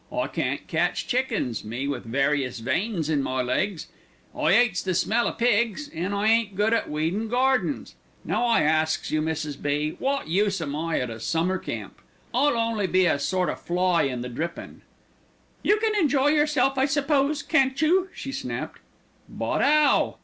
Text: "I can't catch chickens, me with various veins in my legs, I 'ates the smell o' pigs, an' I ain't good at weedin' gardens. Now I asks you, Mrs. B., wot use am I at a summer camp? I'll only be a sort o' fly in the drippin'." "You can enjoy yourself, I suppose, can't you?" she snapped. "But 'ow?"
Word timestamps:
"I 0.11 0.25
can't 0.25 0.65
catch 0.65 1.05
chickens, 1.05 1.63
me 1.63 1.87
with 1.87 2.05
various 2.05 2.57
veins 2.57 3.07
in 3.07 3.21
my 3.21 3.43
legs, 3.43 3.85
I 4.35 4.53
'ates 4.53 4.81
the 4.81 4.95
smell 4.95 5.27
o' 5.27 5.31
pigs, 5.31 5.89
an' 5.89 6.11
I 6.11 6.25
ain't 6.27 6.55
good 6.55 6.73
at 6.73 6.89
weedin' 6.89 7.27
gardens. 7.27 7.93
Now 8.25 8.45
I 8.47 8.63
asks 8.63 9.11
you, 9.11 9.21
Mrs. 9.21 9.61
B., 9.61 9.97
wot 9.99 10.27
use 10.27 10.59
am 10.59 10.75
I 10.75 10.99
at 10.99 11.11
a 11.11 11.19
summer 11.19 11.59
camp? 11.59 11.99
I'll 12.33 12.57
only 12.57 12.87
be 12.87 13.05
a 13.05 13.19
sort 13.19 13.49
o' 13.49 13.53
fly 13.55 14.01
in 14.01 14.21
the 14.21 14.27
drippin'." 14.29 14.81
"You 15.61 15.77
can 15.77 15.93
enjoy 15.93 16.29
yourself, 16.29 16.79
I 16.79 16.85
suppose, 16.85 17.43
can't 17.43 17.79
you?" 17.79 18.09
she 18.11 18.31
snapped. 18.31 18.79
"But 19.29 19.61
'ow?" 19.61 20.17